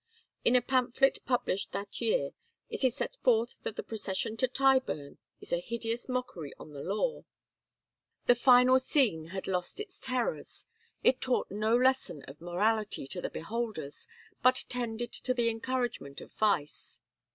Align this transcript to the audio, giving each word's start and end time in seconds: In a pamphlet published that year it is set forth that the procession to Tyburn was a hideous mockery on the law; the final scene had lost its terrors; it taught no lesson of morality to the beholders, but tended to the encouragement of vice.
In 0.43 0.55
a 0.55 0.63
pamphlet 0.63 1.19
published 1.27 1.73
that 1.73 2.01
year 2.01 2.31
it 2.71 2.83
is 2.83 2.95
set 2.95 3.17
forth 3.17 3.53
that 3.61 3.75
the 3.75 3.83
procession 3.83 4.35
to 4.37 4.47
Tyburn 4.47 5.19
was 5.39 5.53
a 5.53 5.59
hideous 5.59 6.09
mockery 6.09 6.53
on 6.57 6.73
the 6.73 6.81
law; 6.81 7.23
the 8.25 8.33
final 8.33 8.79
scene 8.79 9.25
had 9.25 9.45
lost 9.45 9.79
its 9.79 9.99
terrors; 9.99 10.65
it 11.03 11.21
taught 11.21 11.51
no 11.51 11.75
lesson 11.77 12.23
of 12.23 12.41
morality 12.41 13.05
to 13.05 13.21
the 13.21 13.29
beholders, 13.29 14.07
but 14.41 14.65
tended 14.69 15.13
to 15.13 15.35
the 15.35 15.49
encouragement 15.49 16.19
of 16.19 16.33
vice. 16.33 16.99